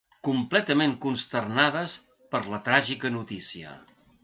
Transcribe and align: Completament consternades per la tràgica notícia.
Completament 0.27 0.95
consternades 1.03 1.95
per 2.33 2.43
la 2.55 2.61
tràgica 2.71 3.15
notícia. 3.21 3.79